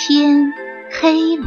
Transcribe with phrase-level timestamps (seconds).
[0.00, 0.52] 天
[0.92, 1.46] 黑了，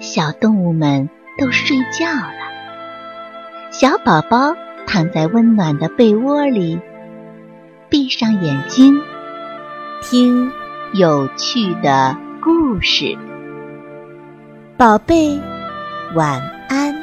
[0.00, 3.72] 小动物们都睡觉了。
[3.72, 4.54] 小宝宝
[4.86, 6.80] 躺在温暖的被窝里，
[7.88, 9.02] 闭上眼睛，
[10.00, 10.52] 听
[10.92, 13.18] 有趣的故事。
[14.76, 15.36] 宝贝，
[16.14, 16.94] 晚安。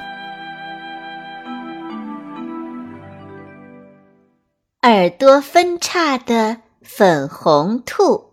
[4.83, 8.30] 耳朵分叉的粉红兔。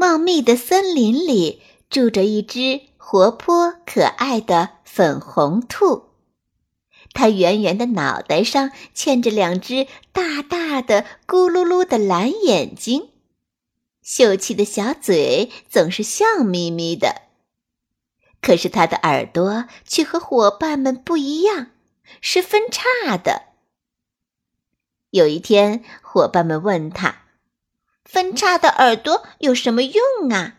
[0.00, 6.12] 茂密的森林里住着一只活泼可爱的粉红兔，
[7.12, 13.10] 它圆圆的脑袋上嵌着两只大大的咕噜噜的蓝眼睛，
[14.00, 17.20] 秀气的小嘴总是笑眯眯的。
[18.40, 21.72] 可是它的耳朵却和伙伴们不一样，
[22.22, 23.42] 是分叉的。
[25.10, 27.16] 有一天，伙伴们问他。
[28.12, 30.56] 分叉的耳朵有什么用啊？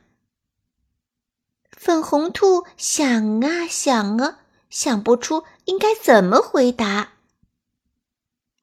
[1.70, 7.12] 粉红兔想啊想啊，想不出应该怎么回答。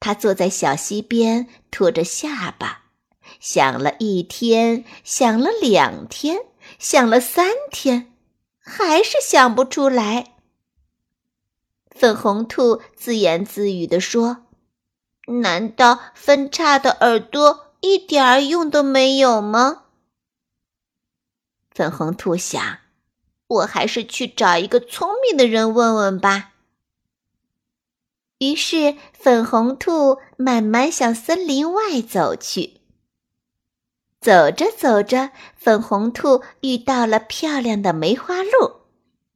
[0.00, 2.84] 他坐在小溪边，托着下巴，
[3.38, 6.46] 想了一天，想了两天，
[6.78, 8.14] 想了三天，
[8.58, 10.32] 还是想不出来。
[11.90, 14.46] 粉红兔自言自语地说
[15.42, 19.84] ：“难道分叉的耳朵？”一点儿用都没有吗？
[21.70, 22.78] 粉红兔想，
[23.46, 26.54] 我还是去找一个聪明的人问问吧。
[28.38, 32.80] 于是，粉红兔慢慢向森林外走去。
[34.20, 38.80] 走着走着，粉红兔遇到了漂亮的梅花鹿，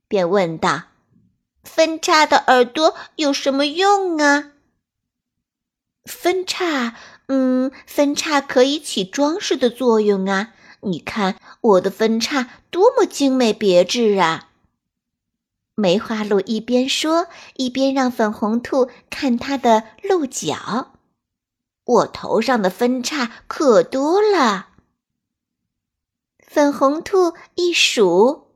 [0.08, 0.82] 便问道
[1.62, 4.52] ：“分叉的耳朵有什么用啊？”
[6.04, 6.96] 分叉。
[7.34, 10.52] 嗯，分叉可以起装饰的作用啊！
[10.82, 14.50] 你看我的分叉多么精美别致啊！
[15.74, 20.92] 梅花鹿一边说，一边让粉红兔看它的鹿角。
[21.84, 24.68] 我头上的分叉可多了。
[26.46, 28.48] 粉红兔一数，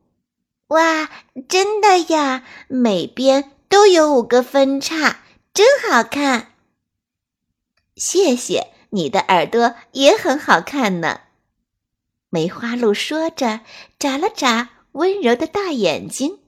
[0.66, 1.09] 哇，
[1.48, 5.20] 真的呀，每边都有五个分叉，
[5.54, 6.53] 真好看。
[7.97, 11.23] 谢谢，你的耳朵也很好看呢。
[12.29, 13.61] 梅花鹿说着，
[13.99, 16.41] 眨了眨温柔的大眼睛。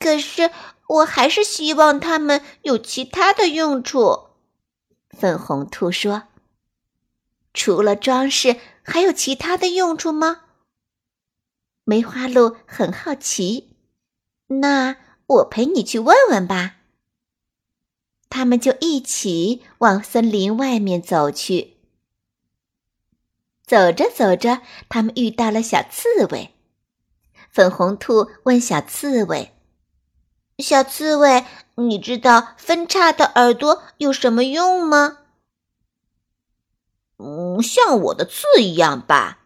[0.00, 0.50] 可是，
[0.88, 4.30] 我还是希望它们有其他的用处。
[5.10, 6.24] 粉红兔说
[7.54, 10.42] ：“除了装饰，还有其他的用处吗？”
[11.84, 13.76] 梅花鹿很好奇。
[14.48, 14.96] 那
[15.26, 16.76] 我陪你去问问吧。
[18.34, 21.76] 他们就一起往森林外面走去。
[23.64, 26.52] 走着走着，他们遇到了小刺猬。
[27.48, 29.54] 粉红兔问小刺猬
[30.58, 31.44] ：“小刺猬，
[31.76, 35.18] 你知道分叉的耳朵有什么用吗
[37.18, 39.44] ？”“嗯，像我的刺一样吧。”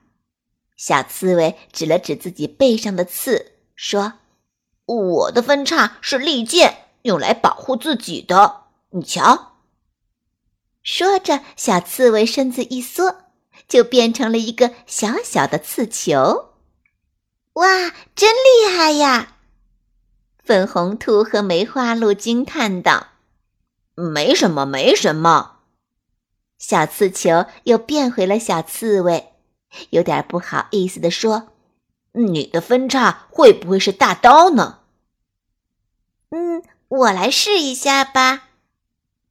[0.78, 4.15] 小刺猬指了指自己背上的刺，说
[4.87, 9.59] ：“我的分叉是利剑，用来保护自己的。”你瞧，
[10.82, 13.25] 说着，小刺猬身子一缩，
[13.69, 16.54] 就变成了一个小小的刺球。
[17.53, 19.37] 哇，真厉害呀！
[20.43, 23.09] 粉红兔和梅花鹿惊叹道
[23.94, 25.56] ：“没什么，没什么。”
[26.59, 29.34] 小刺球又变回了小刺猬，
[29.91, 31.49] 有点不好意思的说
[32.12, 34.78] ：“你的分叉会不会是大刀呢？”
[36.31, 38.47] 嗯，我来试一下吧。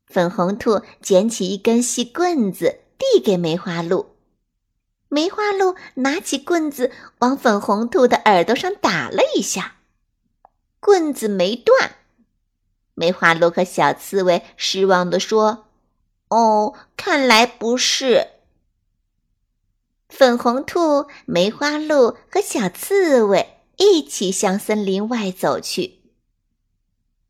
[0.08, 4.16] 粉红兔捡起一根细棍子，递给梅花鹿。
[5.10, 9.78] 梅花鹿拿起棍子，往粉红兔的耳朵上打了一下，
[10.80, 11.98] 棍子没断。
[12.94, 15.68] 梅花鹿和小刺猬失望地说
[16.30, 18.28] ：“哦，看来不是。”
[20.10, 26.00] 粉红兔、梅花鹿和小刺猬一起向森林外走去。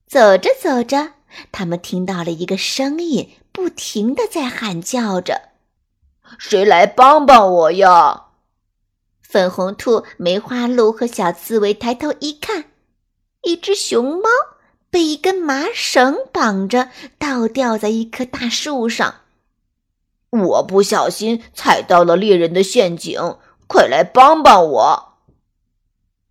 [0.05, 1.16] 走着走着。
[1.51, 5.49] 他们听到了一个声音，不停的在喊叫着
[6.37, 8.25] ：“谁来帮帮我呀？”
[9.21, 12.71] 粉红兔、梅花鹿和小刺猬抬头一看，
[13.41, 14.29] 一只熊猫
[14.89, 19.15] 被一根麻绳绑着，倒吊在一棵大树上。
[20.29, 23.37] 我不小心踩到了猎人的陷阱，
[23.67, 25.13] 快来帮帮我！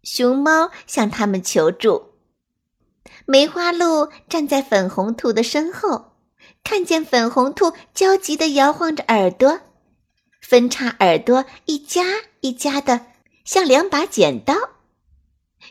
[0.02, 2.12] 熊猫向他们求助。
[3.26, 6.12] 梅花鹿站在粉红兔的身后，
[6.62, 9.60] 看见粉红兔焦急地摇晃着耳朵，
[10.40, 12.04] 分叉耳朵一夹
[12.40, 13.06] 一夹的，
[13.44, 14.54] 像两把剪刀。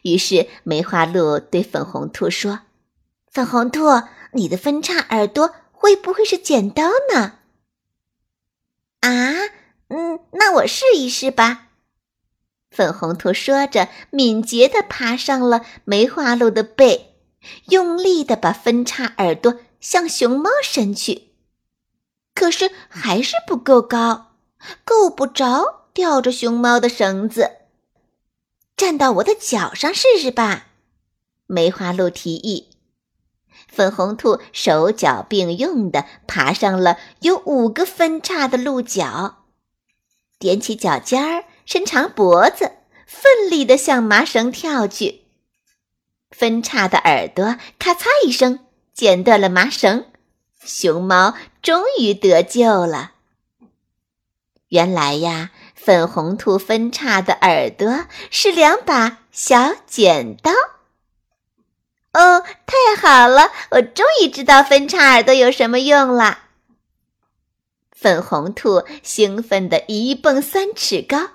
[0.04, 2.60] 于是梅花鹿对粉红兔说
[3.31, 3.86] ：“粉红兔，
[4.34, 7.40] 你的分叉耳朵会不会是剪刀呢？”
[9.00, 9.34] 啊，
[9.88, 11.69] 嗯，那我试一试吧。
[12.69, 17.14] 粉红兔说着，敏捷地爬上了梅花鹿的背，
[17.69, 21.30] 用力地把分叉耳朵向熊猫伸去，
[22.33, 24.31] 可是还是不够高。
[24.83, 27.51] 够不着吊着熊猫的绳子，
[28.75, 30.68] 站到我的脚上试试吧。
[31.45, 32.71] 梅花鹿提议。
[33.68, 39.44] 粉红兔手脚并用地爬上了有五个分叉的鹿角，
[40.39, 42.71] 踮起脚尖儿，伸长脖子，
[43.06, 45.25] 奋力地向麻绳跳去。
[46.37, 48.59] 分叉的耳朵咔嚓一声
[48.93, 50.05] 剪断了麻绳，
[50.61, 53.13] 熊猫终于得救了。
[54.67, 60.51] 原来呀，粉红兔分叉的耳朵是两把小剪刀。
[62.11, 66.39] 哦，太好了，我终于知道分叉耳朵有什么用了。
[67.91, 71.29] 粉红兔兴奋的一蹦三尺高，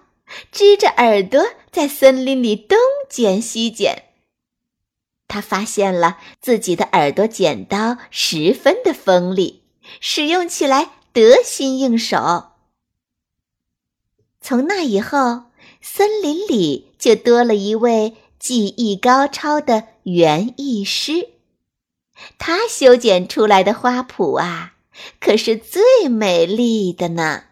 [0.53, 2.77] 支着耳朵在森林里东
[3.09, 4.10] 剪西剪。
[5.31, 9.63] 他发现了自己的耳朵剪刀十分的锋利，
[10.01, 12.49] 使用起来得心应手。
[14.41, 15.45] 从那以后，
[15.81, 21.29] 森林里就多了一位技艺高超的园艺师。
[22.37, 24.75] 他修剪出来的花圃啊，
[25.21, 27.45] 可是最美丽的呢。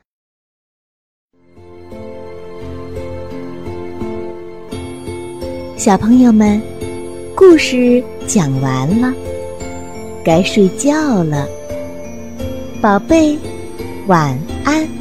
[5.77, 6.61] 小朋友们，
[7.39, 9.15] 故事讲完了，
[10.25, 11.47] 该睡觉了，
[12.83, 13.39] 宝贝，
[14.09, 14.98] 晚安。